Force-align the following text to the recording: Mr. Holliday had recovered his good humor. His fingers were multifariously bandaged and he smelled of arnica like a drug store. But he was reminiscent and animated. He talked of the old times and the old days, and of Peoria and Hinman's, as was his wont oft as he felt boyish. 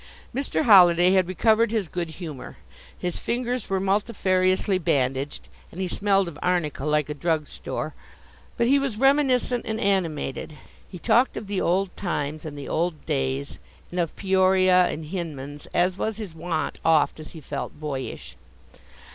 Mr. 0.33 0.63
Holliday 0.63 1.11
had 1.11 1.27
recovered 1.27 1.69
his 1.69 1.87
good 1.87 2.09
humor. 2.09 2.57
His 2.97 3.19
fingers 3.19 3.69
were 3.69 3.79
multifariously 3.79 4.79
bandaged 4.83 5.47
and 5.71 5.79
he 5.79 5.87
smelled 5.87 6.27
of 6.27 6.39
arnica 6.41 6.85
like 6.85 7.07
a 7.07 7.13
drug 7.13 7.45
store. 7.45 7.93
But 8.57 8.65
he 8.65 8.79
was 8.79 8.97
reminiscent 8.97 9.63
and 9.63 9.79
animated. 9.79 10.57
He 10.89 10.97
talked 10.97 11.37
of 11.37 11.45
the 11.45 11.61
old 11.61 11.95
times 11.95 12.45
and 12.45 12.57
the 12.57 12.67
old 12.67 13.05
days, 13.05 13.59
and 13.91 13.99
of 13.99 14.15
Peoria 14.15 14.87
and 14.87 15.05
Hinman's, 15.05 15.67
as 15.67 15.97
was 15.99 16.17
his 16.17 16.33
wont 16.33 16.79
oft 16.83 17.19
as 17.19 17.33
he 17.33 17.39
felt 17.39 17.79
boyish. 17.79 18.35